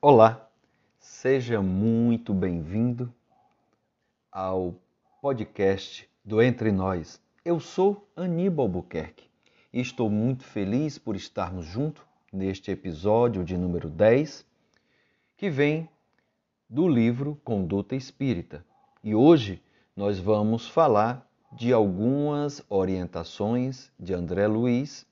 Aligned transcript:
Olá, 0.00 0.48
seja 1.00 1.60
muito 1.60 2.32
bem-vindo 2.32 3.12
ao 4.30 4.76
podcast 5.20 6.08
do 6.24 6.40
Entre 6.40 6.70
Nós. 6.70 7.20
Eu 7.44 7.58
sou 7.58 8.08
Aníbal 8.14 8.66
Albuquerque 8.66 9.28
e 9.72 9.80
estou 9.80 10.08
muito 10.08 10.44
feliz 10.44 10.98
por 10.98 11.16
estarmos 11.16 11.66
juntos 11.66 12.04
neste 12.32 12.70
episódio 12.70 13.42
de 13.42 13.58
número 13.58 13.88
10, 13.90 14.46
que 15.36 15.50
vem 15.50 15.88
do 16.70 16.86
livro 16.86 17.36
Conduta 17.42 17.96
Espírita. 17.96 18.64
E 19.02 19.16
hoje 19.16 19.60
nós 19.96 20.20
vamos 20.20 20.68
falar 20.68 21.28
de 21.50 21.72
algumas 21.72 22.64
orientações 22.68 23.90
de 23.98 24.14
André 24.14 24.46
Luiz 24.46 25.04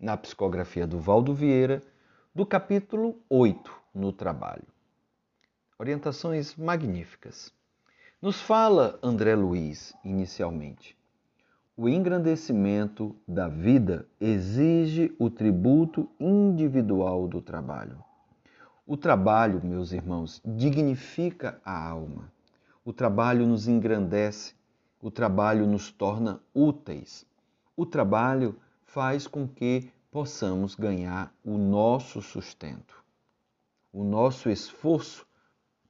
na 0.00 0.16
psicografia 0.16 0.84
do 0.84 0.98
Valdo 0.98 1.32
Vieira, 1.32 1.80
do 2.34 2.44
capítulo 2.44 3.20
8, 3.30 3.81
no 3.94 4.12
trabalho. 4.12 4.66
Orientações 5.78 6.54
magníficas. 6.54 7.52
Nos 8.20 8.40
fala 8.40 8.98
André 9.02 9.34
Luiz, 9.34 9.92
inicialmente. 10.04 10.96
O 11.76 11.88
engrandecimento 11.88 13.16
da 13.26 13.48
vida 13.48 14.06
exige 14.20 15.14
o 15.18 15.28
tributo 15.28 16.08
individual 16.20 17.26
do 17.26 17.40
trabalho. 17.40 17.98
O 18.86 18.96
trabalho, 18.96 19.64
meus 19.64 19.92
irmãos, 19.92 20.40
dignifica 20.44 21.60
a 21.64 21.88
alma. 21.88 22.30
O 22.84 22.92
trabalho 22.92 23.46
nos 23.46 23.66
engrandece, 23.66 24.54
o 25.00 25.10
trabalho 25.10 25.66
nos 25.66 25.90
torna 25.90 26.40
úteis. 26.54 27.26
O 27.76 27.86
trabalho 27.86 28.54
faz 28.84 29.26
com 29.26 29.48
que 29.48 29.90
possamos 30.10 30.74
ganhar 30.74 31.32
o 31.44 31.56
nosso 31.56 32.20
sustento. 32.20 33.02
O 33.94 34.04
nosso 34.04 34.48
esforço 34.48 35.26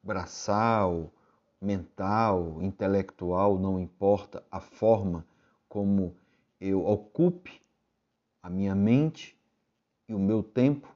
braçal, 0.02 1.12
mental, 1.60 2.60
intelectual, 2.60 3.56
não 3.60 3.78
importa 3.78 4.42
a 4.50 4.58
forma 4.58 5.24
como 5.68 6.16
eu 6.60 6.84
ocupe 6.84 7.62
a 8.42 8.50
minha 8.50 8.74
mente 8.74 9.36
e 10.08 10.14
o 10.14 10.18
meu 10.18 10.42
tempo 10.42 10.92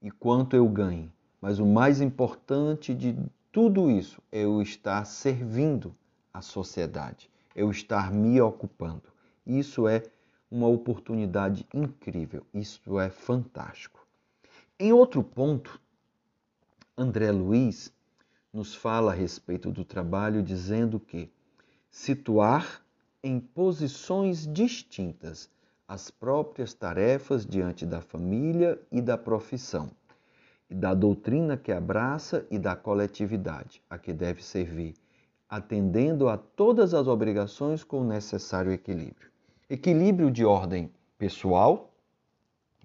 e 0.00 0.08
quanto 0.08 0.54
eu 0.54 0.68
ganhe. 0.68 1.12
Mas 1.40 1.58
o 1.58 1.66
mais 1.66 2.00
importante 2.00 2.94
de 2.94 3.18
tudo 3.50 3.90
isso 3.90 4.22
é 4.30 4.44
eu 4.44 4.62
estar 4.62 5.04
servindo 5.04 5.92
a 6.32 6.40
sociedade, 6.40 7.28
eu 7.56 7.72
estar 7.72 8.12
me 8.12 8.40
ocupando. 8.40 9.12
Isso 9.44 9.88
é 9.88 10.04
uma 10.48 10.68
oportunidade 10.68 11.66
incrível, 11.74 12.46
isso 12.54 13.00
é 13.00 13.10
fantástico. 13.10 14.06
Em 14.78 14.92
outro 14.92 15.24
ponto, 15.24 15.80
André 17.00 17.30
Luiz 17.30 17.92
nos 18.52 18.74
fala 18.74 19.12
a 19.12 19.14
respeito 19.14 19.70
do 19.70 19.84
trabalho 19.84 20.42
dizendo 20.42 20.98
que 20.98 21.30
situar 21.88 22.82
em 23.22 23.38
posições 23.38 24.52
distintas 24.52 25.48
as 25.86 26.10
próprias 26.10 26.74
tarefas 26.74 27.46
diante 27.46 27.86
da 27.86 28.00
família 28.00 28.80
e 28.90 29.00
da 29.00 29.16
profissão, 29.16 29.92
e 30.68 30.74
da 30.74 30.92
doutrina 30.92 31.56
que 31.56 31.70
abraça 31.70 32.44
e 32.50 32.58
da 32.58 32.74
coletividade 32.74 33.80
a 33.88 33.96
que 33.96 34.12
deve 34.12 34.42
servir, 34.42 34.94
atendendo 35.48 36.28
a 36.28 36.36
todas 36.36 36.94
as 36.94 37.06
obrigações 37.06 37.84
com 37.84 38.00
o 38.00 38.08
necessário 38.08 38.72
equilíbrio. 38.72 39.30
Equilíbrio 39.70 40.32
de 40.32 40.44
ordem 40.44 40.92
pessoal, 41.16 41.94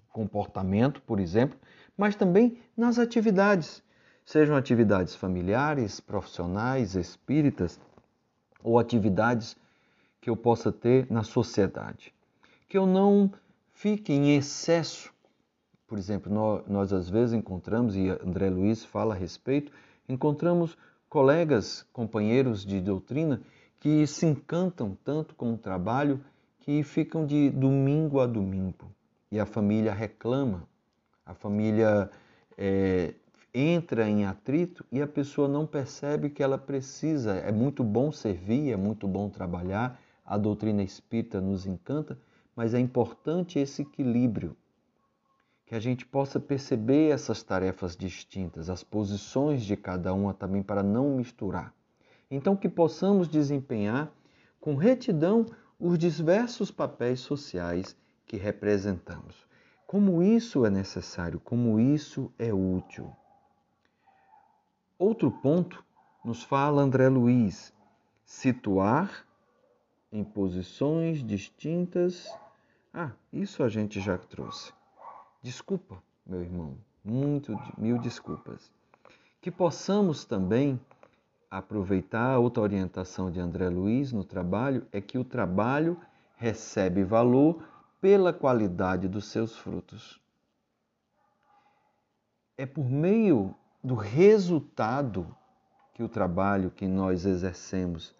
comportamento, 0.08 1.02
por 1.02 1.18
exemplo, 1.18 1.58
mas 1.96 2.14
também 2.14 2.58
nas 2.76 3.00
atividades, 3.00 3.82
sejam 4.24 4.56
atividades 4.56 5.14
familiares, 5.14 6.00
profissionais, 6.00 6.94
espíritas 6.94 7.78
ou 8.62 8.78
atividades 8.78 9.56
que 10.20 10.30
eu 10.30 10.36
possa 10.36 10.72
ter 10.72 11.06
na 11.10 11.22
sociedade. 11.22 12.14
Que 12.68 12.78
eu 12.78 12.86
não 12.86 13.30
fique 13.72 14.12
em 14.12 14.36
excesso. 14.36 15.12
Por 15.86 15.98
exemplo, 15.98 16.32
nós, 16.32 16.66
nós 16.66 16.92
às 16.92 17.10
vezes 17.10 17.34
encontramos, 17.34 17.94
e 17.94 18.08
André 18.08 18.48
Luiz 18.48 18.84
fala 18.84 19.14
a 19.14 19.18
respeito, 19.18 19.70
encontramos 20.08 20.76
colegas, 21.08 21.86
companheiros 21.92 22.64
de 22.64 22.80
doutrina 22.80 23.40
que 23.78 24.06
se 24.06 24.24
encantam 24.24 24.96
tanto 25.04 25.34
com 25.34 25.52
o 25.52 25.58
trabalho 25.58 26.18
que 26.60 26.82
ficam 26.82 27.26
de 27.26 27.50
domingo 27.50 28.18
a 28.18 28.26
domingo. 28.26 28.90
E 29.30 29.38
a 29.38 29.44
família 29.44 29.92
reclama, 29.92 30.66
a 31.26 31.34
família 31.34 32.10
é, 32.56 33.12
entra 33.54 34.08
em 34.08 34.24
atrito 34.24 34.84
e 34.90 35.00
a 35.00 35.06
pessoa 35.06 35.46
não 35.46 35.64
percebe 35.64 36.28
que 36.28 36.42
ela 36.42 36.58
precisa. 36.58 37.36
É 37.36 37.52
muito 37.52 37.84
bom 37.84 38.10
servir, 38.10 38.72
é 38.72 38.76
muito 38.76 39.06
bom 39.06 39.30
trabalhar, 39.30 40.00
a 40.24 40.36
doutrina 40.36 40.82
espírita 40.82 41.40
nos 41.40 41.64
encanta, 41.64 42.18
mas 42.56 42.74
é 42.74 42.80
importante 42.80 43.58
esse 43.60 43.82
equilíbrio, 43.82 44.56
que 45.66 45.74
a 45.74 45.80
gente 45.80 46.04
possa 46.04 46.40
perceber 46.40 47.10
essas 47.10 47.42
tarefas 47.42 47.96
distintas, 47.96 48.68
as 48.68 48.82
posições 48.82 49.62
de 49.62 49.76
cada 49.76 50.12
uma 50.12 50.34
também 50.34 50.62
para 50.62 50.82
não 50.82 51.16
misturar. 51.16 51.72
Então, 52.30 52.56
que 52.56 52.68
possamos 52.68 53.28
desempenhar 53.28 54.12
com 54.60 54.74
retidão 54.74 55.46
os 55.78 55.98
diversos 55.98 56.70
papéis 56.70 57.20
sociais 57.20 57.96
que 58.26 58.36
representamos. 58.36 59.46
Como 59.86 60.22
isso 60.22 60.66
é 60.66 60.70
necessário, 60.70 61.38
como 61.38 61.78
isso 61.78 62.32
é 62.38 62.52
útil. 62.52 63.14
Outro 65.06 65.30
ponto 65.30 65.84
nos 66.24 66.42
fala 66.42 66.80
André 66.80 67.10
Luiz: 67.10 67.74
situar 68.24 69.26
em 70.10 70.24
posições 70.24 71.22
distintas 71.22 72.26
ah, 72.90 73.10
isso 73.30 73.62
a 73.62 73.68
gente 73.68 74.00
já 74.00 74.16
trouxe. 74.16 74.72
Desculpa, 75.42 76.02
meu 76.24 76.40
irmão, 76.40 76.78
muito 77.04 77.54
mil 77.76 77.98
desculpas. 77.98 78.72
Que 79.42 79.50
possamos 79.50 80.24
também 80.24 80.80
aproveitar 81.50 82.38
outra 82.38 82.62
orientação 82.62 83.30
de 83.30 83.38
André 83.38 83.68
Luiz 83.68 84.10
no 84.10 84.24
trabalho 84.24 84.86
é 84.90 85.02
que 85.02 85.18
o 85.18 85.24
trabalho 85.24 86.00
recebe 86.34 87.04
valor 87.04 87.62
pela 88.00 88.32
qualidade 88.32 89.06
dos 89.06 89.26
seus 89.26 89.54
frutos. 89.54 90.18
É 92.56 92.64
por 92.64 92.88
meio 92.88 93.54
do 93.84 93.94
resultado 93.94 95.36
que 95.92 96.02
o 96.02 96.08
trabalho 96.08 96.70
que 96.70 96.88
nós 96.88 97.26
exercemos, 97.26 98.14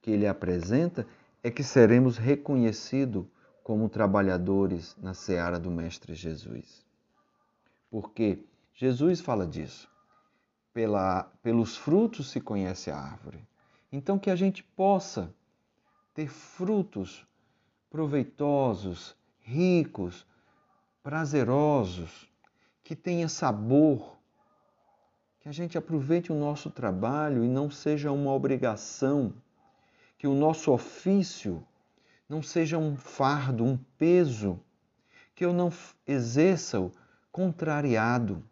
que 0.00 0.12
ele 0.12 0.28
apresenta, 0.28 1.04
é 1.42 1.50
que 1.50 1.64
seremos 1.64 2.16
reconhecidos 2.16 3.26
como 3.64 3.88
trabalhadores 3.88 4.96
na 4.96 5.14
seara 5.14 5.58
do 5.58 5.72
Mestre 5.72 6.14
Jesus. 6.14 6.86
Porque 7.90 8.44
Jesus 8.72 9.20
fala 9.20 9.44
disso. 9.44 9.90
Pela, 10.72 11.24
pelos 11.42 11.76
frutos 11.76 12.30
se 12.30 12.40
conhece 12.40 12.88
a 12.88 12.96
árvore. 12.96 13.44
Então, 13.90 14.18
que 14.18 14.30
a 14.30 14.36
gente 14.36 14.62
possa 14.62 15.34
ter 16.14 16.28
frutos 16.28 17.26
proveitosos, 17.90 19.16
ricos, 19.40 20.24
prazerosos, 21.02 22.30
que 22.84 22.94
tenha 22.94 23.28
sabor, 23.28 24.17
que 25.48 25.50
a 25.50 25.54
gente 25.54 25.78
aproveite 25.78 26.30
o 26.30 26.34
nosso 26.34 26.68
trabalho 26.68 27.42
e 27.42 27.48
não 27.48 27.70
seja 27.70 28.12
uma 28.12 28.34
obrigação, 28.34 29.32
que 30.18 30.26
o 30.26 30.34
nosso 30.34 30.70
ofício 30.70 31.64
não 32.28 32.42
seja 32.42 32.76
um 32.76 32.94
fardo, 32.96 33.64
um 33.64 33.78
peso, 33.96 34.60
que 35.34 35.42
eu 35.42 35.54
não 35.54 35.72
exerça-o 36.06 36.92
contrariado 37.32 38.44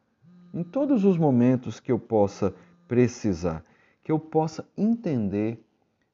em 0.54 0.64
todos 0.64 1.04
os 1.04 1.18
momentos 1.18 1.78
que 1.78 1.92
eu 1.92 1.98
possa 1.98 2.54
precisar, 2.88 3.62
que 4.02 4.10
eu 4.10 4.18
possa 4.18 4.66
entender 4.74 5.62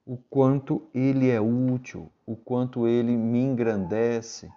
o 0.05 0.17
quanto 0.17 0.83
ele 0.93 1.31
é 1.31 1.41
útil, 1.41 2.11
o 2.27 2.35
quanto 2.35 2.89
ele 2.89 3.17
me 3.17 3.39
engrandece, 3.39 4.51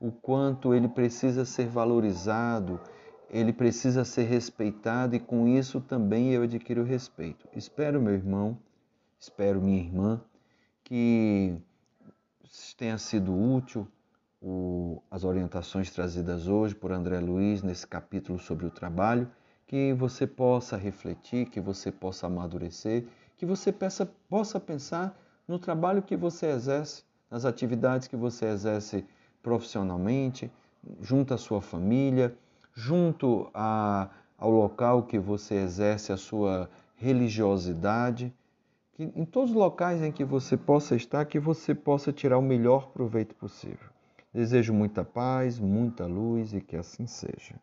o 0.00 0.12
quanto 0.12 0.74
ele 0.74 0.86
precisa 0.86 1.44
ser 1.44 1.66
valorizado, 1.66 2.78
ele 3.32 3.52
precisa 3.52 4.04
ser 4.04 4.24
respeitado 4.24 5.16
e 5.16 5.18
com 5.18 5.48
isso 5.48 5.80
também 5.80 6.32
eu 6.32 6.42
adquiro 6.42 6.84
respeito. 6.84 7.48
Espero, 7.56 8.00
meu 8.00 8.12
irmão, 8.12 8.58
espero, 9.18 9.60
minha 9.62 9.80
irmã, 9.80 10.20
que 10.84 11.56
tenha 12.76 12.98
sido 12.98 13.34
útil 13.34 13.88
o, 14.42 15.00
as 15.10 15.24
orientações 15.24 15.90
trazidas 15.90 16.46
hoje 16.46 16.74
por 16.74 16.92
André 16.92 17.20
Luiz 17.20 17.62
nesse 17.62 17.86
capítulo 17.86 18.38
sobre 18.38 18.66
o 18.66 18.70
trabalho, 18.70 19.30
que 19.66 19.94
você 19.94 20.26
possa 20.26 20.76
refletir, 20.76 21.48
que 21.48 21.60
você 21.60 21.90
possa 21.90 22.26
amadurecer, 22.26 23.06
que 23.38 23.46
você 23.46 23.72
peça, 23.72 24.04
possa 24.28 24.60
pensar 24.60 25.18
no 25.48 25.58
trabalho 25.58 26.02
que 26.02 26.16
você 26.16 26.48
exerce, 26.48 27.02
nas 27.30 27.46
atividades 27.46 28.08
que 28.08 28.16
você 28.16 28.44
exerce 28.46 29.06
profissionalmente, 29.42 30.52
junto 31.00 31.32
à 31.32 31.38
sua 31.38 31.62
família, 31.62 32.36
junto 32.74 33.50
a, 33.54 34.08
ao 34.38 34.50
local 34.50 35.04
que 35.04 35.18
você 35.18 35.54
exerce 35.56 36.12
a 36.12 36.16
sua 36.16 36.70
religiosidade, 36.96 38.32
que 38.92 39.04
em 39.04 39.24
todos 39.24 39.50
os 39.50 39.56
locais 39.56 40.02
em 40.02 40.12
que 40.12 40.24
você 40.24 40.56
possa 40.56 40.94
estar, 40.94 41.24
que 41.24 41.38
você 41.38 41.74
possa 41.74 42.12
tirar 42.12 42.38
o 42.38 42.42
melhor 42.42 42.90
proveito 42.90 43.34
possível. 43.34 43.90
Desejo 44.32 44.72
muita 44.72 45.04
paz, 45.04 45.58
muita 45.58 46.06
luz 46.06 46.54
e 46.54 46.60
que 46.60 46.76
assim 46.76 47.06
seja. 47.06 47.54